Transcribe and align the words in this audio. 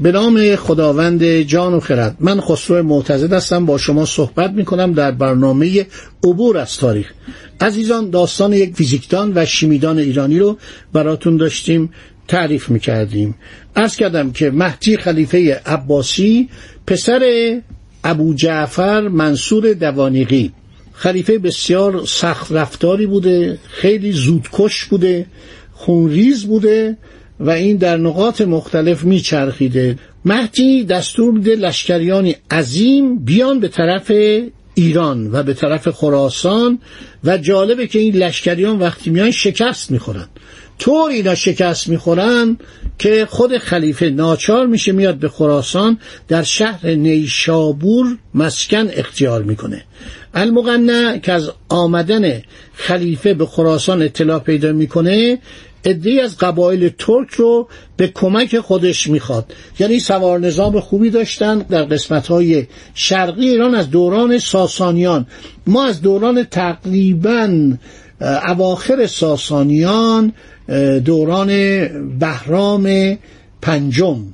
به 0.00 0.12
نام 0.12 0.56
خداوند 0.56 1.24
جان 1.24 1.74
و 1.74 1.80
خرد. 1.80 2.16
من 2.20 2.40
خسرو 2.40 2.82
معتزد 2.82 3.32
هستم. 3.32 3.66
با 3.66 3.78
شما 3.78 4.06
صحبت 4.06 4.50
می 4.50 4.64
کنم 4.64 4.92
در 4.92 5.10
برنامه 5.10 5.86
عبور 6.24 6.58
از 6.58 6.76
تاریخ. 6.76 7.12
عزیزان 7.60 8.10
داستان 8.10 8.52
یک 8.52 8.74
فیزیکدان 8.74 9.32
و 9.34 9.46
شیمیدان 9.46 9.98
ایرانی 9.98 10.38
رو 10.38 10.58
براتون 10.92 11.36
داشتیم 11.36 11.90
تعریف 12.28 12.68
می 12.68 12.80
کردیم 12.80 13.34
ارز 13.76 13.96
کردم 13.96 14.32
که 14.32 14.50
مهدی 14.50 14.96
خلیفه 14.96 15.60
عباسی 15.66 16.48
پسر 16.86 17.22
ابو 18.04 18.34
جعفر 18.34 19.08
منصور 19.08 19.72
دوانیقی. 19.72 20.52
خلیفه 20.92 21.38
بسیار 21.38 22.06
سخت 22.06 22.52
رفتاری 22.52 23.06
بوده 23.06 23.58
خیلی 23.68 24.12
زودکش 24.12 24.84
بوده 24.84 25.26
خونریز 25.72 26.44
بوده 26.44 26.96
و 27.40 27.50
این 27.50 27.76
در 27.76 27.96
نقاط 27.96 28.40
مختلف 28.40 29.04
میچرخیده. 29.04 29.98
مهدی 30.24 30.84
دستور 30.84 31.32
میده 31.32 31.56
لشکریانی 31.56 32.36
عظیم 32.50 33.18
بیان 33.18 33.60
به 33.60 33.68
طرف 33.68 34.12
ایران 34.74 35.30
و 35.32 35.42
به 35.42 35.54
طرف 35.54 35.88
خراسان 35.88 36.78
و 37.24 37.38
جالبه 37.38 37.86
که 37.86 37.98
این 37.98 38.16
لشکریان 38.16 38.78
وقتی 38.78 39.10
میان 39.10 39.30
شکست 39.30 39.90
می‌خورن. 39.90 40.28
طور 40.78 41.10
اینا 41.10 41.34
شکست 41.34 41.88
می‌خورن 41.88 42.56
که 42.98 43.26
خود 43.30 43.58
خلیفه 43.58 44.10
ناچار 44.10 44.66
میشه 44.66 44.92
میاد 44.92 45.16
به 45.16 45.28
خراسان 45.28 45.98
در 46.28 46.42
شهر 46.42 46.86
نیشابور 46.86 48.06
مسکن 48.34 48.88
اختیار 48.92 49.42
می‌کنه. 49.42 49.84
المقنع 50.34 51.18
که 51.18 51.32
از 51.32 51.50
آمدن 51.68 52.42
خلیفه 52.74 53.34
به 53.34 53.46
خراسان 53.46 54.02
اطلاع 54.02 54.38
پیدا 54.38 54.72
می‌کنه 54.72 55.38
ادهی 55.84 56.20
از 56.20 56.38
قبایل 56.38 56.88
ترک 56.98 57.30
رو 57.30 57.68
به 57.96 58.08
کمک 58.08 58.58
خودش 58.58 59.08
می‌خواد. 59.08 59.54
یعنی 59.78 60.00
سوار 60.00 60.38
نظام 60.38 60.80
خوبی 60.80 61.10
داشتن 61.10 61.58
در 61.58 61.84
قسمت 61.84 62.26
های 62.26 62.66
شرقی 62.94 63.48
ایران 63.48 63.74
از 63.74 63.90
دوران 63.90 64.38
ساسانیان. 64.38 65.26
ما 65.66 65.84
از 65.84 66.02
دوران 66.02 66.44
تقریبا 66.44 67.72
اواخر 68.48 69.06
ساسانیان 69.06 70.32
دوران 71.04 71.48
بهرام 72.18 73.16
پنجم. 73.62 74.24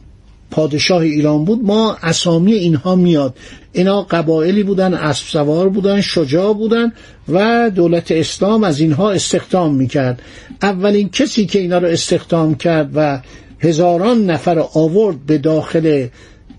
پادشاه 0.50 1.03
ایران 1.03 1.44
بود 1.44 1.65
ما 1.65 1.97
اسامی 2.03 2.53
اینها 2.53 2.97
میاد. 2.97 3.37
اینا 3.72 4.03
قبایلی 4.03 4.62
بودن 4.62 4.94
اسب 4.94 5.26
سوار 5.26 5.69
بودن 5.69 6.00
شجاع 6.00 6.54
بودن 6.54 6.93
و 7.28 7.70
دولت 7.75 8.12
اسلام 8.12 8.65
از 8.65 8.81
اینها 8.81 9.10
استخدام 9.10 9.75
می‌کرد. 9.75 10.22
اولین 10.62 11.09
کسی 11.09 11.47
که 11.47 11.59
اینا 11.59 11.78
رو 11.78 11.88
استخدام 11.88 12.54
کرد 12.54 12.91
و 12.94 13.20
هزاران 13.60 14.26
نفر 14.31 14.59
آورد 14.75 15.26
به 15.26 15.38
داخل 15.38 16.06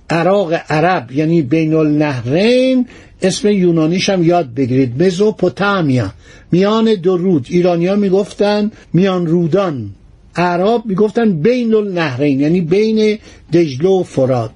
عراق 0.09 0.53
عرب 0.69 1.11
یعنی 1.11 1.41
بین 1.41 1.73
النهرین 1.73 2.88
اسم 3.22 3.50
یونانیش 3.50 4.09
هم 4.09 4.23
یاد 4.23 4.53
بگیرید 4.53 5.03
مزوپوتامیا. 5.03 6.13
میان 6.51 6.95
دو 6.95 7.17
رود. 7.17 7.45
ایرانیا 7.50 7.95
می‌گفتن 7.95 8.72
میان 8.94 9.28
رودان. 9.28 9.90
اعراب 10.37 10.85
می‌گفتن 10.85 11.41
بین 11.41 11.73
النهرین 11.73 12.39
یعنی 12.39 12.61
بین 12.61 13.19
دجله 13.53 13.89
و 13.89 14.03
فراد 14.03 14.51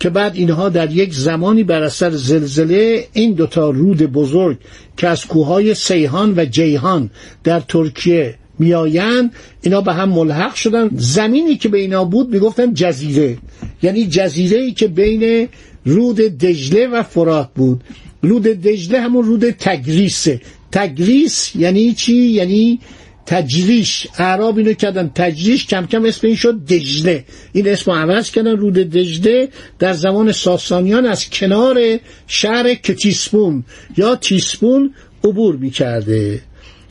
که 0.00 0.10
بعد 0.10 0.36
اینها 0.36 0.68
در 0.68 0.92
یک 0.92 1.14
زمانی 1.14 1.64
بر 1.64 1.82
اثر 1.82 2.10
زلزله 2.10 3.06
این 3.12 3.32
دوتا 3.32 3.70
رود 3.70 4.02
بزرگ 4.02 4.56
که 4.96 5.08
از 5.08 5.26
کوههای 5.26 5.74
سیهان 5.74 6.34
و 6.36 6.44
جیهان 6.44 7.10
در 7.44 7.60
ترکیه 7.60 8.34
میآیند 8.58 9.32
اینا 9.62 9.80
به 9.80 9.92
هم 9.92 10.08
ملحق 10.08 10.54
شدن. 10.54 10.90
زمینی 10.96 11.56
که 11.56 11.68
به 11.68 11.78
اینا 11.78 12.04
بود 12.04 12.30
می‌گفتن 12.30 12.74
جزیره 12.74 13.38
یعنی 13.82 14.06
جزیره 14.06 14.58
ای 14.58 14.72
که 14.72 14.88
بین 14.88 15.48
رود 15.84 16.16
دجله 16.16 16.86
و 16.86 17.02
فرات 17.02 17.50
بود. 17.54 17.84
رود 18.22 18.42
دجله 18.42 19.00
همون 19.00 19.24
رود 19.24 19.50
تگریسه. 19.50 20.40
تگریس 20.72 21.56
یعنی 21.56 21.92
چی؟ 21.92 22.14
یعنی 22.14 22.80
تجریش 23.26 24.06
اعراب 24.18 24.58
اینو 24.58 24.72
کردن. 24.72 25.10
تجریش 25.14 25.66
کم 25.66 25.86
کم 25.86 26.04
اسم 26.04 26.26
این 26.26 26.36
شد 26.36 26.64
دجله. 26.64 27.24
این 27.52 27.68
اسم 27.68 27.90
عوض 27.90 28.30
کردن 28.30 28.56
رود 28.56 28.74
دجله 28.74 29.48
در 29.78 29.92
زمان 29.92 30.32
ساسانیان 30.32 31.06
از 31.06 31.30
کنار 31.30 31.98
شهر 32.26 32.74
کتیسپون 32.74 33.64
یا 33.96 34.16
تیسپون 34.16 34.94
عبور 35.24 35.56
می‌کرده. 35.56 36.42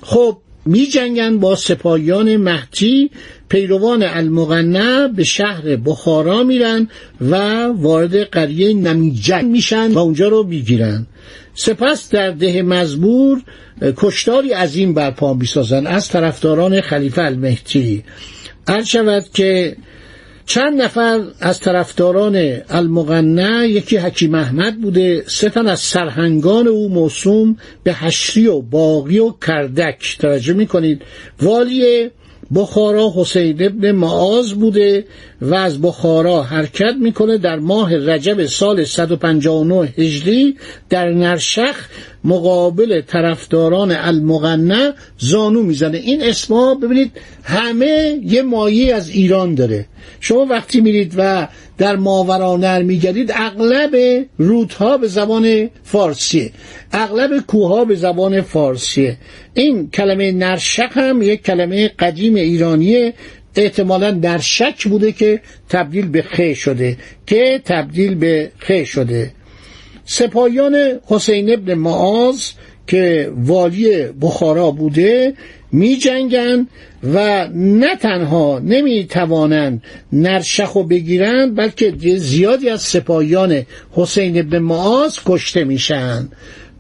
خب 0.01 0.37
می 0.65 0.85
جنگن 0.85 1.37
با 1.37 1.55
سپاهیان 1.55 2.37
مهدی. 2.37 3.11
پیروان 3.49 4.03
المغنه 4.03 5.07
به 5.07 5.23
شهر 5.23 5.75
بخارا 5.75 6.43
میرن 6.43 6.87
و 7.21 7.65
وارد 7.65 8.23
قریه 8.23 8.73
نمیجک 8.73 9.43
میشن 9.43 9.91
و 9.91 9.97
اونجا 9.97 10.27
رو 10.27 10.43
می‌گیرن. 10.43 11.07
سپس 11.65 12.09
در 12.09 12.31
ده 12.31 12.61
مزبور 12.61 13.41
کشتاری 13.97 14.53
عظیم 14.53 14.93
برپا 14.93 15.33
می‌سازن 15.33 15.87
از 15.87 16.07
طرفداران 16.07 16.81
خلیفه 16.81 17.21
المهدی. 17.21 18.03
عرض 18.67 18.87
شود 18.87 19.23
که 19.33 19.75
چند 20.45 20.81
نفر 20.81 21.21
از 21.39 21.59
طرفداران 21.59 22.57
المغنه 22.69 23.67
یکی 23.67 23.97
حکیم 23.97 24.35
احمد 24.35 24.81
بوده 24.81 25.23
سه 25.27 25.69
از 25.69 25.79
سرهنگان 25.79 26.67
او 26.67 26.89
موسوم 26.89 27.57
به 27.83 27.93
حشری 27.93 28.47
و 28.47 28.61
باقی 28.61 29.19
و 29.19 29.31
کردک. 29.47 30.17
توجه 30.19 30.53
می‌کنید. 30.53 31.01
والی 31.41 32.09
بخارا 32.55 33.13
حسین 33.15 33.65
ابن 33.65 33.91
معاز 33.91 34.53
بوده 34.53 35.05
و 35.41 35.55
از 35.55 35.81
بخارا 35.81 36.43
حرکت 36.43 36.95
می‌کنه 36.99 37.37
در 37.37 37.59
ماه 37.59 37.97
رجب 37.97 38.45
سال 38.45 38.83
159 38.83 39.93
هجری 39.97 40.57
در 40.89 41.09
نرشخ 41.09 41.87
مقابل 42.23 43.01
طرفداران 43.01 43.91
المغنه 43.91 44.93
زانو 45.17 45.63
می‌زنه. 45.63 45.97
این 45.97 46.23
اسما 46.23 46.75
ببینید 46.75 47.11
همه 47.43 48.19
یه 48.23 48.41
مایه 48.41 48.95
از 48.95 49.09
ایران 49.09 49.55
داره. 49.55 49.85
شما 50.19 50.45
وقتی 50.45 50.81
میرید 50.81 51.13
و 51.17 51.47
در 51.77 51.95
ماورانر 51.95 52.81
میگردید 52.81 53.31
اغلب 53.35 54.25
رودها 54.37 54.97
به 54.97 55.07
زبان 55.07 55.69
فارسیه. 55.83 56.51
اغلب 56.91 57.39
کوها 57.47 57.85
به 57.85 57.95
زبان 57.95 58.41
فارسیه. 58.41 59.17
این 59.53 59.89
کلمه 59.89 60.31
نرشق 60.31 60.97
هم 60.97 61.21
یک 61.21 61.43
کلمه 61.43 61.87
قدیم 61.87 62.35
ایرانیه. 62.35 63.13
احتمالا 63.55 64.11
در 64.11 64.37
شک 64.37 64.87
بوده 64.87 65.11
که 65.11 65.41
تبدیل 65.69 66.07
به 66.07 66.21
خه 66.21 66.53
شده. 66.53 66.97
که 67.27 67.61
تبدیل 67.65 68.15
به 68.15 68.51
خه 68.57 68.83
شده. 68.85 69.31
سپاهیان 70.11 70.99
حسین 71.05 71.53
ابن 71.53 71.73
معاز 71.73 72.51
که 72.87 73.31
والی 73.35 74.05
بخارا 74.21 74.71
بوده 74.71 75.33
می 75.71 75.95
جنگن 75.95 76.67
و 77.13 77.47
نه 77.53 77.95
تنها 77.95 78.59
نمی 78.59 79.05
توانند 79.05 79.83
نرشخو 80.13 80.83
بگیرند 80.83 81.55
بلکه 81.55 81.93
زیادی 82.17 82.69
از 82.69 82.81
سپاهیان 82.81 83.65
حسین 83.91 84.39
ابن 84.39 84.59
معاز 84.59 85.19
کشته 85.25 85.63
میشن. 85.63 86.29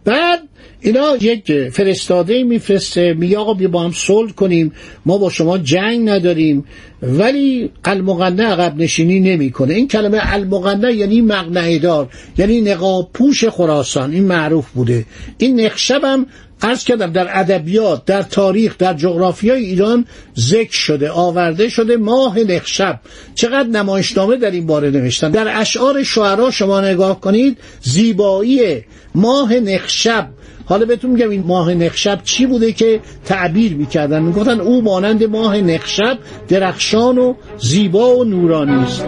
بعد 0.05 0.39
اینا 0.83 1.15
یک 1.21 1.69
فرستاده 1.69 2.43
میفرسته 2.43 3.13
میگه 3.13 3.37
آقا 3.37 3.53
بیا 3.53 3.67
با 3.67 3.83
هم 3.83 3.91
صلح 3.91 4.31
کنیم 4.31 4.71
ما 5.05 5.17
با 5.17 5.29
شما 5.29 5.57
جنگ 5.57 6.09
نداریم. 6.09 6.65
ولی 7.01 7.69
المغنه 7.85 8.43
عقب 8.43 8.77
نشینی 8.77 9.19
نمی‌کنه. 9.19 9.73
این 9.73 9.87
کلمه 9.87 10.19
المغنه 10.33 10.93
یعنی 10.93 11.21
مقنعه 11.21 11.79
دار 11.79 12.09
یعنی 12.37 12.61
نقاب 12.61 13.09
پوش 13.13 13.45
خراسان. 13.45 14.11
این 14.11 14.23
معروف 14.23 14.69
بوده. 14.69 15.05
این 15.37 15.61
نقشب 15.61 16.03
هم 16.03 16.25
عرض 16.61 16.83
کردم 16.83 17.11
در 17.11 17.39
ادبیات 17.39 18.05
در 18.05 18.21
تاریخ 18.21 18.77
در 18.77 18.93
جغرافیای 18.93 19.65
ایران 19.65 20.05
ذکر 20.39 20.73
شده 20.73 21.09
آورده 21.09 21.69
شده 21.69 21.97
ماه 21.97 22.39
نخشب 22.39 22.99
چقدر 23.35 23.69
نمایشنامه 23.69 24.37
در 24.37 24.51
این 24.51 24.65
باره 24.65 24.89
نوشتن. 24.89 25.31
در 25.31 25.59
اشعار 25.61 26.03
شعرا 26.03 26.51
شما 26.51 26.81
نگاه 26.81 27.21
کنید 27.21 27.57
زیبایی 27.81 28.81
ماه 29.15 29.53
نخشب 29.53 30.29
حالا 30.65 30.85
بهتون 30.85 31.11
میگم 31.11 31.29
این 31.29 31.43
ماه 31.47 31.73
نخشب 31.73 32.19
چی 32.23 32.45
بوده 32.45 32.71
که 32.71 32.99
تعبیر 33.25 33.75
می‌کردن؟ 33.75 34.21
می‌گفتن 34.21 34.59
او 34.59 34.81
مانند 34.81 35.23
ماه 35.23 35.57
نخشب 35.57 36.17
درخشان 36.47 37.17
و 37.17 37.33
زیبا 37.57 38.17
و 38.17 38.23
نورانی 38.23 38.83
است. 38.83 39.05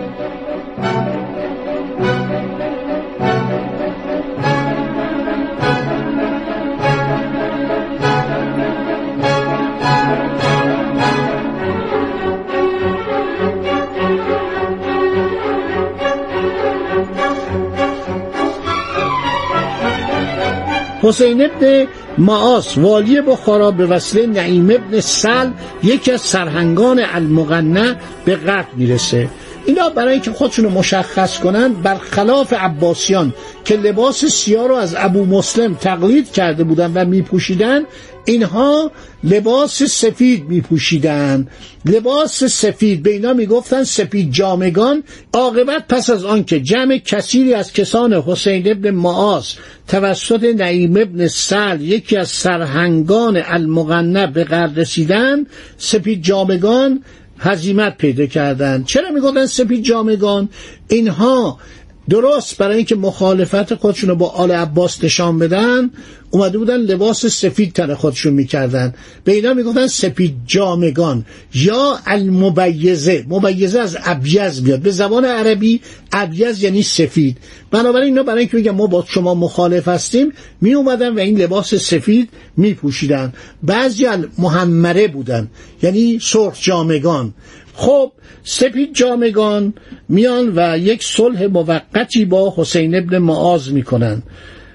حسین 21.04 21.42
ابن 21.42 21.88
معاص 22.18 22.78
والی 22.78 23.22
بخارا 23.22 23.72
به 23.72 23.86
وسیله 23.86 24.28
نعیم 24.28 24.70
ابن 24.70 25.00
سل 25.00 25.52
یکی 25.84 26.12
از 26.12 26.22
سرهنگان 26.22 27.02
المغنه 27.14 27.96
به 28.26 28.36
قتل 28.36 28.68
می‌رسه. 28.76 29.30
اینا 29.66 29.90
برای 29.90 30.14
اینکه 30.14 30.32
خودشونو 30.32 30.70
مشخص 30.70 31.40
کنن 31.40 31.74
برخلاف 31.74 32.54
عباسیان 32.54 33.34
که 33.66 33.76
لباس 33.76 34.26
سیاه 34.26 34.68
رو 34.68 34.76
از 34.76 34.96
ابو 34.98 35.26
مسلم 35.26 35.74
تقلید 35.74 36.32
کرده 36.32 36.64
بودن 36.64 36.92
و 36.94 37.06
میپوشیدن 37.06 37.84
اینها 38.26 38.92
لباس 39.24 39.84
سفید 39.84 40.50
میپوشیدن. 40.50 41.48
لباس 41.86 42.44
سفید 42.44 43.04
به 43.04 43.12
اینا 43.12 43.34
می‌گفتن 43.34 43.84
سفید 43.84 44.32
جامگان. 44.32 45.04
عاقبت 45.34 45.88
پس 45.88 46.10
از 46.10 46.26
آنکه 46.26 46.60
جمع 46.60 46.98
کثیری 46.98 47.54
از 47.54 47.74
کسان 47.74 48.14
حسین 48.14 48.72
ابن 48.72 48.90
معاص 48.90 49.54
توسط 49.88 50.44
نعیم 50.44 50.98
ابن 50.98 51.28
سل 51.28 51.82
یکی 51.82 52.18
از 52.18 52.30
سرهنگان 52.30 53.42
المغنب 53.46 54.34
به 54.34 54.44
قرد 54.44 54.80
رسیدن 54.80 55.46
سپید 55.78 56.24
جامگان 56.24 57.04
هزیمت 57.44 57.98
پیدا 57.98 58.26
کردن. 58.26 58.84
چرا 58.84 59.12
می‌گفتن 59.12 59.46
سپید 59.46 59.84
جامگان؟ 59.84 60.50
اینها 60.88 61.60
درست. 62.10 62.58
برای 62.58 62.78
اینکه 62.78 62.96
مخالفت 62.96 63.76
خودشون 63.76 64.10
رو 64.10 64.16
با 64.16 64.30
آل 64.30 64.52
عباس 64.52 65.04
نشان 65.04 65.40
بدن 65.40 65.92
اومده 66.32 66.58
بودن 66.58 66.78
لباس 66.78 67.26
سفید 67.26 67.74
تن 67.74 67.94
خودشون 67.94 68.34
می‌کردن. 68.34 68.94
به 69.24 69.32
اینا 69.32 69.54
می‌گفتن 69.54 69.88
سپید 69.88 70.36
جامگان 70.46 71.26
یا 71.54 72.00
المبیزه 72.06 73.26
مبیزه 73.30 73.80
از 73.80 73.98
ابیز 74.04 74.64
میاد. 74.64 74.80
به 74.80 74.92
زبان 74.92 75.26
عربی 75.26 75.82
ابیز 76.12 76.64
یعنی 76.64 76.84
سفید. 76.84 77.38
بنابراین 77.72 78.08
اینا 78.08 78.24
برای 78.24 78.40
اینکه 78.40 78.58
میگن 78.58 78.72
ما 78.72 78.88
با 78.88 79.06
شما 79.08 79.36
مخالف 79.36 79.88
هستیم 79.88 80.32
می 80.62 80.74
اومدن 80.74 81.16
و 81.16 81.20
این 81.20 81.42
لباس 81.42 81.76
سفید 81.76 82.30
میپوشیدن. 82.58 83.34
بعضی 83.64 84.08
محمره 84.38 85.08
بودن 85.08 85.50
یعنی 85.84 86.20
سرخ 86.22 86.58
جامگان. 86.62 87.34
خب 87.74 88.12
سپید 88.44 88.96
جامگان 88.96 89.74
میان 90.10 90.54
و 90.56 90.78
یک 90.78 91.04
صلح 91.04 91.46
موقتی 91.46 92.26
با 92.26 92.54
حسین 92.58 92.96
ابن 92.96 93.18
معاذ 93.18 93.70
می‌کنن. 93.70 94.24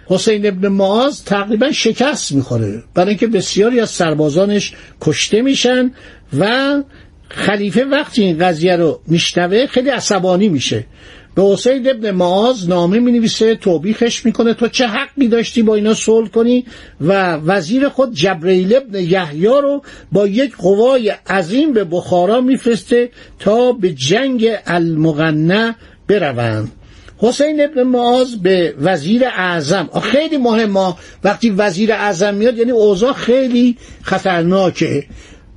حسین 0.07 0.47
ابن 0.47 0.69
معاذ 0.69 1.25
تقریبا 1.25 1.73
شکست 1.73 2.33
می‌خوره. 2.33 2.83
برای 2.95 3.09
اینکه 3.09 3.27
بسیاری 3.27 3.81
از 3.81 3.91
سربازانش 3.91 4.73
کشته 5.01 5.43
میشن 5.43 5.91
و 6.39 6.83
خلیفه 7.29 7.85
وقتی 7.85 8.23
این 8.23 8.39
قضیه 8.39 8.77
رو 8.77 9.01
میشنوه 9.07 9.67
خیلی 9.67 9.91
عصبانی 9.91 10.49
میشه. 10.49 10.85
به 11.39 11.45
حسین 11.45 11.91
ابن 11.91 12.11
معاذ 12.11 12.69
نامه 12.69 12.99
می 12.99 13.13
نویسه 13.13 13.55
توبیخش 13.55 14.25
می‌کنه. 14.27 14.55
تو 14.55 14.69
چه 14.69 14.87
حقی 14.87 15.29
داشتی 15.29 15.63
با 15.63 15.75
اینا 15.75 15.95
صلح 15.95 16.29
کنی؟ 16.29 16.65
و 17.01 17.35
وزیر 17.35 17.89
خود 17.89 18.15
جبرئیل 18.15 18.77
ابن 18.77 18.95
یحیی 18.95 19.47
رو 19.47 19.83
با 20.13 20.27
یک 20.27 20.57
قوای 20.57 21.13
عظیم 21.27 21.73
به 21.73 21.85
بخارا 21.85 22.41
میفرسته 22.41 23.11
تا 23.39 23.73
به 23.73 23.93
جنگ 23.93 24.49
المغنه 24.67 25.77
بروند. 26.09 26.73
حسین 27.19 27.61
ابن 27.61 27.83
معاذ 27.83 28.35
به 28.35 28.75
وزیر 28.81 29.25
اعظم. 29.25 29.89
خیلی 30.03 30.37
مهمه. 30.37 30.95
وقتی 31.25 31.51
وزیر 31.51 31.93
اعظم 31.93 32.35
میاد 32.35 32.59
یعنی 32.59 32.71
اوضاع 32.71 33.13
خیلی 33.13 33.77
خطرناکه. 34.03 35.05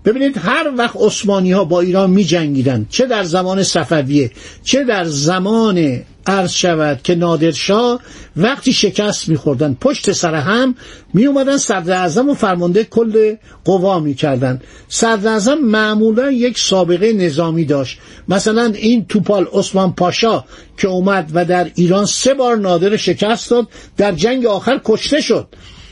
ببینید 0.06 0.38
هر 0.38 0.72
وقت 0.78 0.96
عثمانی 1.00 1.52
ها 1.52 1.66
با 1.66 1.82
ایران 1.82 2.10
می 2.10 2.24
جنگیدن 2.24 2.86
چه 2.90 3.06
در 3.06 3.24
زمان 3.24 3.64
صفویه 3.64 4.32
چه 4.64 4.84
در 4.84 5.06
زمان 5.06 6.02
عرض 6.28 6.52
شود 6.52 7.00
که 7.04 7.16
نادرشاه 7.16 8.00
وقتی 8.36 8.74
شکست 8.74 9.30
میخوردن 9.30 9.78
پشت 9.82 10.12
سر 10.12 10.36
هم 10.36 10.76
می 11.14 11.26
اومدن 11.26 11.58
صدر 11.58 12.22
و 12.30 12.34
فرمانده 12.34 12.84
کل 12.84 13.36
قوا 13.66 14.00
می 14.00 14.14
کردن 14.14 14.62
صدر 14.88 15.56
معمولا 15.56 16.32
یک 16.32 16.60
سابقه 16.60 17.14
نظامی 17.14 17.66
داشت. 17.66 18.00
مثلا 18.28 18.66
این 18.66 19.06
توپال 19.06 19.48
عثمان 19.54 19.94
پاشا 19.94 20.44
که 20.78 20.88
اومد 20.88 21.32
و 21.34 21.46
در 21.46 21.72
ایران 21.76 22.06
سه 22.06 22.34
بار 22.34 22.58
نادر 22.58 22.98
شکست 22.98 23.50
داد 23.50 23.68
در 23.98 24.12
جنگ 24.12 24.46
آخر 24.46 24.82
کشته 24.86 25.22
شد. 25.22 25.48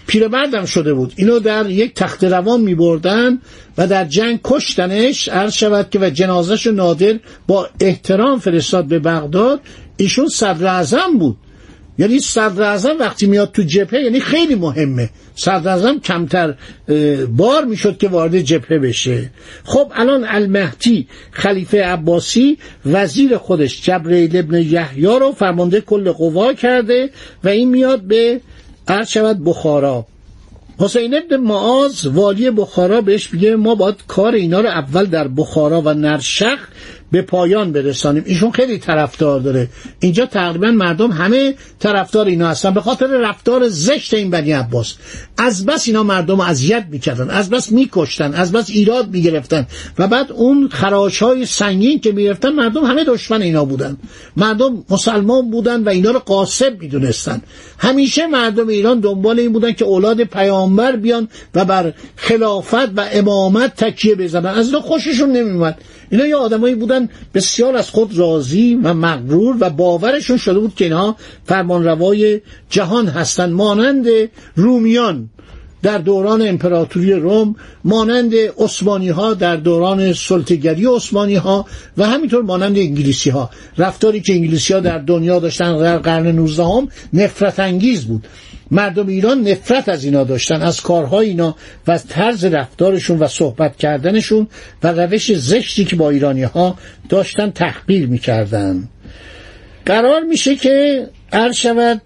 پیرمردم 0.09 0.65
شده 0.65 0.93
بود. 0.93 1.13
اینو 1.15 1.39
در 1.39 1.69
یک 1.69 1.93
تخت 1.93 2.23
روان 2.23 2.61
می 2.61 2.75
بردن 2.75 3.39
و 3.77 3.87
در 3.87 4.05
جنگ 4.05 4.39
کشتنش 4.43 5.29
عرض 5.29 5.53
شود 5.53 5.89
که 5.89 5.99
و 5.99 6.09
جنازش 6.09 6.67
نادر 6.67 7.19
با 7.47 7.69
احترام 7.79 8.39
فرستاد 8.39 8.85
به 8.85 8.99
بغداد. 8.99 9.59
ایشون 9.97 10.27
صدر 10.27 10.85
بود. 11.19 11.37
یعنی 11.97 12.19
صدر 12.19 12.95
وقتی 12.99 13.27
میاد 13.27 13.51
تو 13.51 13.63
جبهه 13.63 14.01
یعنی 14.01 14.19
خیلی 14.19 14.55
مهمه. 14.55 15.09
صدر 15.35 15.97
کمتر 16.03 16.55
بار 17.37 17.65
می‌شد 17.65 17.97
که 17.97 18.07
وارد 18.07 18.41
جبهه 18.41 18.79
بشه. 18.79 19.29
خب 19.63 19.91
الان 19.95 20.25
المهدی 20.27 21.07
خلیفه 21.31 21.83
عباسی 21.83 22.57
وزیر 22.85 23.37
خودش 23.37 23.81
جبرئیل 23.81 24.37
ابن 24.37 24.61
یحیی 24.61 25.05
رو 25.05 25.31
فرمانده 25.31 25.81
کل 25.81 26.11
قوا 26.11 26.53
کرده 26.53 27.09
و 27.43 27.49
این 27.49 27.69
میاد 27.69 28.01
به 28.01 28.41
عرض 28.89 29.07
شود 29.07 29.43
بخارا. 29.43 30.05
حسین 30.79 31.15
ابن 31.17 31.37
معاذ 31.37 32.05
والی 32.05 32.51
بخارا 32.51 33.01
بهش 33.01 33.33
میگه 33.33 33.55
ما 33.55 33.75
باید 33.75 33.95
کار 34.07 34.33
اینا 34.33 34.61
رو 34.61 34.67
اول 34.67 35.05
در 35.05 35.27
بخارا 35.27 35.81
و 35.81 35.93
نرشق 35.93 36.59
به 37.11 37.21
پایان 37.21 37.71
برسانیم. 37.71 38.23
ایشون 38.25 38.51
خیلی 38.51 38.77
طرفدار 38.77 39.39
داره. 39.39 39.67
اینجا 39.99 40.25
تقریبا 40.25 40.71
مردم 40.71 41.11
همه 41.11 41.55
طرفدار 41.79 42.25
اینا 42.25 42.47
هستن. 42.47 42.73
به 42.73 42.81
خاطر 42.81 43.07
رفتار 43.07 43.67
زشت 43.67 44.13
این 44.13 44.29
بنی 44.29 44.51
عباس. 44.51 44.95
از 45.37 45.65
بس 45.65 45.87
اینا 45.87 46.03
مردم 46.03 46.39
اذیت 46.39 46.85
می‌کردن. 46.91 47.29
از 47.29 47.49
بس 47.49 47.71
میکشتن. 47.71 48.33
از 48.33 48.51
بس 48.51 48.69
ایراد 48.69 49.09
می‌گرفتن. 49.09 49.67
و 49.99 50.07
بعد 50.07 50.31
اون 50.31 50.69
خراش 50.71 51.23
های 51.23 51.45
سنگین 51.45 51.99
که 51.99 52.11
می‌گرفتن 52.11 52.49
مردم 52.49 52.83
همه 52.83 53.03
دشمن 53.03 53.41
اینا 53.41 53.65
بودن. 53.65 53.97
مردم 54.37 54.83
مسلمان 54.89 55.51
بودن 55.51 55.83
و 55.83 55.89
اینا 55.89 56.11
رو 56.11 56.19
قاسب 56.19 56.77
می‌دونستن. 56.81 57.41
همیشه 57.77 58.27
مردم 58.27 58.67
ایران 58.67 58.99
دنبال 58.99 59.39
این 59.39 59.53
بودن 59.53 59.71
که 59.71 59.85
اولاد 59.85 60.23
پیامبر 60.23 60.95
بیان 60.95 61.27
و 61.55 61.65
بر 61.65 61.93
خلافت 62.15 62.97
و 62.97 63.05
امامت 63.11 63.75
تکیه 63.75 64.15
بزنن. 64.15 64.45
از 64.45 64.65
اینا 64.65 64.79
خوششون 64.79 65.31
نمیومد 65.31 65.81
اینا 66.09 66.25
یه 66.25 66.35
آدمایی 66.35 66.75
بودن 66.75 67.09
بسیار 67.33 67.75
از 67.75 67.89
خود 67.89 68.17
راضی 68.17 68.79
و 68.83 68.93
مغرور 68.93 69.55
و 69.59 69.69
باورشون 69.69 70.37
شده 70.37 70.59
بود 70.59 70.75
که 70.75 70.85
اینها 70.85 71.15
فرمانروای 71.45 72.41
جهان 72.69 73.07
هستند 73.07 73.53
مانند 73.53 74.07
رومیان. 74.55 75.29
در 75.83 75.97
دوران 75.97 76.47
امپراتوری 76.47 77.13
روم 77.13 77.55
مانند 77.83 78.33
عثمانی 78.57 79.09
ها 79.09 79.33
در 79.33 79.55
دوران 79.55 80.13
سلطگری 80.13 80.85
عثمانی 80.85 81.35
ها 81.35 81.65
و 81.97 82.05
همینطور 82.05 82.41
مانند 82.41 82.77
انگلیسی 82.77 83.29
ها 83.29 83.49
رفتاری 83.77 84.21
که 84.21 84.33
انگلیسی 84.33 84.73
ها 84.73 84.79
در 84.79 84.97
دنیا 84.97 85.39
داشتن 85.39 85.77
در 85.77 85.97
قرن 85.97 86.27
19 86.27 86.63
هم 86.63 86.87
نفرت 87.13 87.59
انگیز 87.59 88.05
بود. 88.05 88.27
مردم 88.71 89.07
ایران 89.07 89.41
نفرت 89.41 89.89
از 89.89 90.03
اینا 90.03 90.23
داشتن 90.23 90.61
از 90.61 90.81
کارهای 90.81 91.27
اینا 91.27 91.55
و 91.87 91.91
از 91.91 92.07
طرز 92.07 92.45
رفتارشون 92.45 93.19
و 93.19 93.27
صحبت 93.27 93.77
کردنشون 93.77 94.47
و 94.83 94.87
روش 94.87 95.33
زشتی 95.33 95.85
که 95.85 95.95
با 95.95 96.09
ایرانی 96.09 96.43
ها 96.43 96.77
داشتن 97.09 97.51
تحقیر 97.51 98.07
می‌کردن. 98.07 98.89
قرار 99.85 100.21
میشه 100.21 100.55
که 100.55 101.07
عرض 101.31 101.55
شود 101.55 102.01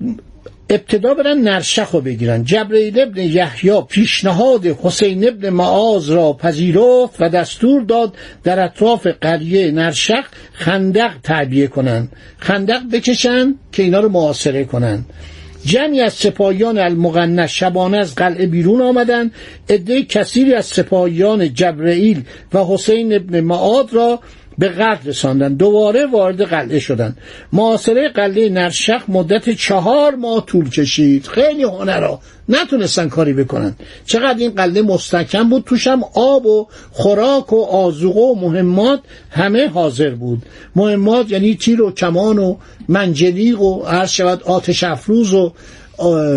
ابتدا 0.74 1.13
برن 1.13 1.38
نرشخ 1.38 1.92
رو 1.92 2.01
بگیرن. 2.01 2.44
جبرئیل 2.44 3.00
ابن 3.00 3.22
یحیی 3.22 3.82
پیشنهاد 3.89 4.65
حسین 4.65 5.27
ابن 5.27 5.50
معاذ 5.50 6.12
را 6.12 6.34
پذیرفت 6.34 7.22
و 7.22 7.30
دستور 7.30 7.82
داد 7.82 8.13
در 8.44 8.60
اطراف 8.60 9.08
قریه 9.08 9.72
نرشخ 9.72 10.25
خندق 10.53 11.12
تعبیه 11.24 11.68
کنن 11.68 12.08
خندق 12.38 12.82
بکشن 12.92 13.56
که 13.72 13.84
اینا 13.84 14.00
رو 14.00 14.10
معاصره 14.10 14.65
کنن. 14.65 15.06
جمعی 15.65 16.01
از 16.01 16.13
سپاهیان 16.13 16.77
المغنه 16.77 17.48
شبانه 17.48 17.98
از 17.98 18.15
قلعه 18.15 18.48
بیرون 18.48 18.82
آمدند. 18.82 19.32
عده 19.70 20.03
کثیری 20.03 20.53
از 20.53 20.65
سپاهیان 20.65 21.53
جبرئیل 21.53 22.24
و 22.53 22.65
حسین 22.65 23.13
ابن 23.13 23.39
معاد 23.39 23.94
را 23.94 24.20
به 24.58 24.70
قتل 24.70 25.10
رساندن. 25.10 25.54
دوباره 25.54 26.06
وارد 26.06 26.42
قلعه 26.42 26.80
شدن. 26.80 27.16
معاصره 27.54 28.10
قلعه 28.10 28.50
نرشخ 28.50 29.02
مدت 29.08 29.50
چهار 29.50 30.16
ماه 30.16 30.46
طول 30.46 30.70
کشید. 30.70 31.28
خیلی 31.28 31.64
هنرا 31.64 32.20
نتونستن 32.50 33.10
کاری 33.10 33.34
بکنن. 33.34 33.76
چقدر 34.06 34.40
این 34.40 34.52
قلعه 34.52 34.82
مستکم 34.82 35.50
بود؟ 35.50 35.64
توش 35.64 35.88
هم 35.88 36.04
آب 36.14 36.46
و 36.46 36.68
خوراک 36.92 37.54
و 37.54 37.62
آزوقه 37.62 38.20
و 38.20 38.36
مهمات 38.36 39.00
همه 39.30 39.68
حاضر 39.68 40.10
بود. 40.10 40.42
مهمات 40.76 41.32
یعنی 41.32 41.56
تیر 41.56 41.82
و 41.82 41.92
کمان 41.92 42.38
و 42.38 42.56
منجلیق 42.88 43.62
و 43.62 43.84
هر 43.84 44.06
شود 44.06 44.44
آتش 44.44 44.84
افروز 44.84 45.34
و 45.34 45.54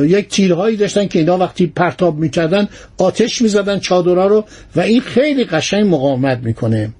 یک 0.04 0.28
تیرهایی 0.28 0.76
داشتن 0.76 1.06
که 1.06 1.18
اینا 1.18 1.38
وقتی 1.38 1.66
پرتاب 1.66 2.18
می‌کردن 2.18 2.68
آتش 2.98 3.42
می‌زدن 3.42 3.78
چادرها 3.78 4.26
رو 4.26 4.44
و 4.76 4.80
این 4.80 5.00
خیلی 5.00 5.44
قشنگ 5.44 5.94
مقاومت 5.94 6.38
می‌کنه. 6.38 6.90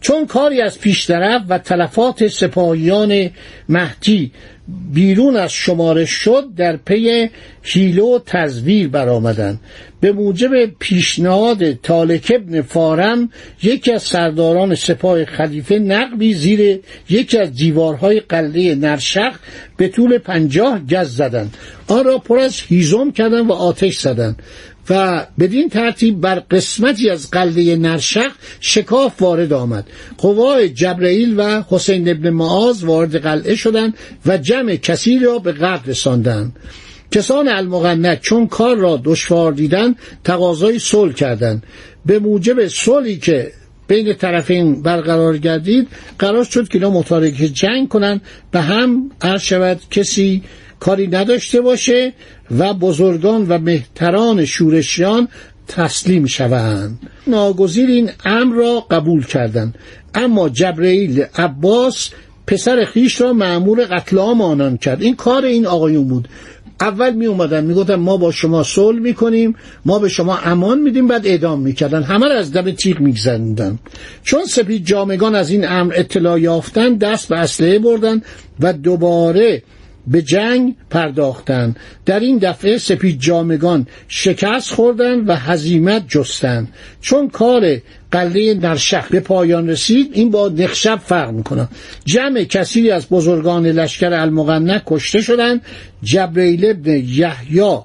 چون 0.00 0.26
کاری 0.26 0.60
از 0.60 0.80
پیشترف 0.80 1.42
و 1.48 1.58
تلفات 1.58 2.28
سپاهیان 2.28 3.30
مهدی 3.68 4.32
بیرون 4.92 5.36
از 5.36 5.52
شمارش 5.52 6.10
شد 6.10 6.44
در 6.56 6.76
پی 6.76 7.30
هیلو 7.62 8.18
تزویر 8.26 8.88
برآمدند. 8.88 9.60
به 10.00 10.12
موجب 10.12 10.50
پیشنهاد 10.78 11.72
تالک 11.72 12.32
ابن 12.34 12.62
فارم 12.62 13.30
یکی 13.62 13.92
از 13.92 14.02
سرداران 14.02 14.74
سپاه 14.74 15.24
خلیفه 15.24 15.78
نقبی 15.78 16.34
زیر 16.34 16.80
یکی 17.10 17.38
از 17.38 17.54
دیوارهای 17.54 18.20
قلعه 18.20 18.74
نرشق 18.74 19.32
به 19.76 19.88
طول 19.88 20.18
پنجاه 20.18 20.80
گز 20.90 21.16
زدند. 21.16 21.56
آن 21.88 22.04
را 22.04 22.18
پر 22.18 22.38
از 22.38 22.60
هیزم 22.60 23.10
کردند 23.10 23.50
و 23.50 23.52
آتش 23.52 23.98
زدند. 23.98 24.42
و 24.90 25.26
بدین 25.38 25.68
ترتیب 25.68 26.20
بر 26.20 26.42
قسمتی 26.50 27.10
از 27.10 27.30
قلعه 27.30 27.76
نرشق 27.76 28.32
شکاف 28.60 29.22
وارد 29.22 29.52
آمد. 29.52 29.86
قوای 30.18 30.68
جبرئیل 30.68 31.34
و 31.36 31.62
حسین 31.68 32.08
ابن 32.08 32.30
معاذ 32.30 32.84
وارد 32.84 33.16
قلعه 33.16 33.54
شدند 33.54 33.94
و 34.26 34.38
جمع 34.38 34.76
کسی 34.76 35.18
را 35.18 35.38
به 35.38 35.52
قتل 35.52 35.90
رساندند. 35.90 36.56
کسان 37.10 37.48
المغنک 37.48 38.20
چون 38.20 38.46
کار 38.46 38.76
را 38.76 39.00
دشوار 39.04 39.52
دیدن 39.52 39.94
تقاضای 40.24 40.78
صلح 40.78 41.12
کردند. 41.12 41.62
به 42.06 42.18
موجب 42.18 42.68
صلحی 42.68 43.16
که 43.16 43.52
بین 43.88 44.14
طرفین 44.14 44.82
برقرار 44.82 45.38
گردید 45.38 45.88
قرار 46.18 46.44
شد 46.44 46.68
که 46.68 46.78
اینا 46.78 46.90
متارک 46.90 47.34
جنگ 47.34 47.88
کنند. 47.88 48.20
به 48.50 48.60
هم 48.60 49.10
عرض 49.20 49.42
شود 49.42 49.80
کسی 49.90 50.42
کاری 50.80 51.06
نداشته 51.06 51.60
باشه 51.60 52.12
و 52.58 52.74
بزرگان 52.74 53.48
و 53.48 53.58
مهتران 53.58 54.44
شورشیان 54.44 55.28
تسلیم 55.68 56.26
شوند. 56.26 56.98
ناگزیر 57.26 57.88
این 57.88 58.10
امر 58.24 58.54
را 58.54 58.80
قبول 58.90 59.26
کردند. 59.26 59.74
اما 60.14 60.48
جبرئیل 60.48 61.24
عباس 61.34 62.10
پسر 62.46 62.84
خیش 62.84 63.20
را 63.20 63.32
معمور 63.32 63.84
قتل 63.84 64.18
عام 64.18 64.40
آنان 64.40 64.76
کرد. 64.76 65.02
این 65.02 65.16
کار 65.16 65.44
این 65.44 65.66
آقایون 65.66 66.08
بود. 66.08 66.28
اول 66.80 67.14
می 67.14 67.26
اومدن 67.26 67.64
می 67.64 67.74
گفتن 67.74 67.94
ما 67.94 68.16
با 68.16 68.32
شما 68.32 68.62
صلح 68.62 68.98
می 69.00 69.14
کنیم 69.14 69.56
ما 69.84 69.98
به 69.98 70.08
شما 70.08 70.38
امان 70.38 70.80
میدیم 70.80 71.06
بعد 71.06 71.26
اعدام 71.26 71.60
می‌کردن 71.60 72.02
همه 72.02 72.28
را 72.28 72.34
از 72.34 72.52
دم 72.52 72.70
تیغ 72.70 72.98
چون 74.22 74.44
سپید 74.44 74.86
جامگان 74.86 75.34
از 75.34 75.50
این 75.50 75.68
امر 75.68 75.92
اطلاع 75.96 76.40
یافتن 76.40 76.94
دست 76.94 77.28
به 77.28 77.36
اسلحه 77.36 77.78
بردن 77.78 78.22
و 78.60 78.72
دوباره 78.72 79.62
به 80.10 80.22
جنگ 80.22 80.74
پرداختند. 80.90 81.76
در 82.06 82.20
این 82.20 82.38
دفعه 82.38 82.78
سپید 82.78 83.20
جامگان 83.20 83.86
شکست 84.08 84.74
خوردند 84.74 85.28
و 85.28 85.34
هزیمت 85.34 86.04
جستند. 86.08 86.68
چون 87.00 87.28
کار 87.28 87.76
قلعه 88.10 88.54
نرشخ 88.54 89.08
به 89.08 89.20
پایان 89.20 89.68
رسید 89.68 90.10
این 90.12 90.30
با 90.30 90.48
نخشب 90.48 91.00
فرق 91.04 91.30
می‌کنه. 91.30 91.68
جمع 92.04 92.44
کثیری 92.44 92.90
از 92.90 93.08
بزرگان 93.08 93.66
لشکر 93.66 94.12
المغنک 94.12 94.82
کشته 94.86 95.20
شدند. 95.20 95.60
جبریل 96.02 96.64
ابن 96.64 96.90
یحیی 96.92 97.78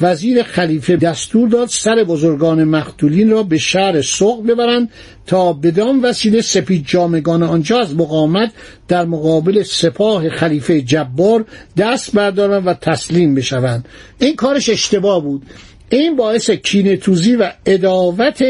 وزیر 0.00 0.42
خلیفه 0.42 0.96
دستور 0.96 1.48
داد 1.48 1.68
سر 1.68 2.04
بزرگان 2.04 2.64
مقتولین 2.64 3.30
را 3.30 3.42
به 3.42 3.58
شهر 3.58 4.02
سوق 4.02 4.46
ببرند 4.46 4.90
تا 5.26 5.52
بدان 5.52 6.00
وسیله 6.00 6.40
سپید 6.40 6.84
جامگان 6.86 7.42
آنجا 7.42 7.80
از 7.80 7.96
مقاومت 7.96 8.52
در 8.88 9.04
مقابل 9.04 9.62
سپاه 9.62 10.28
خلیفه 10.28 10.82
جبار 10.82 11.44
دست 11.76 12.12
بردارند 12.12 12.66
و 12.66 12.74
تسلیم 12.74 13.34
بشوند. 13.34 13.88
این 14.18 14.36
کارش 14.36 14.68
اشتباه 14.68 15.22
بود. 15.22 15.42
این 15.90 16.16
باعث 16.16 16.50
کینتوزی 16.50 17.36
و 17.36 17.52
اداوت 17.66 18.44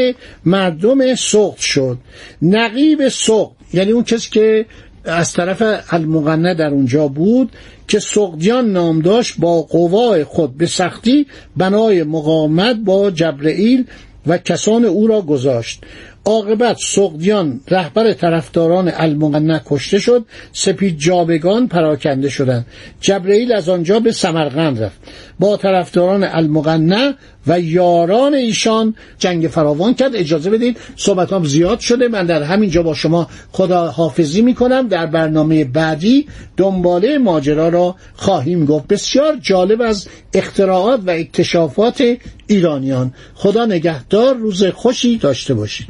مردم 0.45 1.15
سوق 1.15 1.57
شد. 1.57 1.97
نقیب 2.41 3.09
سوق 3.09 3.51
یعنی 3.73 3.91
اون 3.91 4.03
کسی 4.03 4.29
که 4.31 4.65
از 5.05 5.33
طرف 5.33 5.63
المغنه 5.93 6.53
در 6.53 6.67
اونجا 6.67 7.07
بود 7.07 7.51
که 7.87 7.99
سقدیان 7.99 8.71
نام 8.71 8.99
داشت 8.99 9.35
با 9.39 9.61
قوای 9.61 10.23
خود 10.23 10.57
به 10.57 10.65
سختی 10.65 11.27
بنای 11.57 12.03
مقاومت 12.03 12.75
با 12.75 13.11
جبرئیل 13.11 13.85
و 14.27 14.37
کسان 14.37 14.85
او 14.85 15.07
را 15.07 15.21
گذاشت. 15.21 15.83
عاقبت 16.25 16.77
سقدیان 16.79 17.59
رهبر 17.67 18.13
طرفداران 18.13 18.91
المغنه 18.95 19.61
کشته 19.65 19.99
شد 19.99 20.25
سپید 20.53 20.97
جابگان 20.97 21.67
پراکنده 21.67 22.29
شدند. 22.29 22.65
جبرئیل 23.01 23.53
از 23.53 23.69
آنجا 23.69 23.99
به 23.99 24.11
سمرقند 24.11 24.83
رفت. 24.83 24.99
با 25.39 25.57
طرفداران 25.57 26.23
المغنه 26.23 27.15
و 27.47 27.59
یاران 27.59 28.33
ایشان 28.33 28.95
جنگ 29.19 29.47
فراوان 29.47 29.93
کرد. 29.93 30.15
اجازه 30.15 30.49
بدید 30.49 30.77
صحبتام 30.95 31.45
زیاد 31.45 31.79
شده. 31.79 32.07
من 32.07 32.25
در 32.25 32.43
همینجا 32.43 32.83
با 32.83 32.93
شما 32.93 33.27
خدا 33.51 33.87
حافظی 33.91 34.41
می‌کنم. 34.41 34.87
در 34.87 35.05
برنامه 35.05 35.63
بعدی 35.63 36.27
دنباله 36.57 37.17
ماجرا 37.17 37.69
را 37.69 37.95
خواهیم 38.15 38.65
گفت. 38.65 38.87
بسیار 38.87 39.37
جالب 39.41 39.81
از 39.81 40.07
اختراعات 40.33 41.01
و 41.05 41.09
اکتشافات 41.09 42.03
ایرانیان. 42.47 43.13
خدا 43.35 43.65
نگهدار. 43.65 44.35
روز 44.35 44.63
خوشی 44.63 45.17
داشته 45.17 45.53
باشید. 45.53 45.87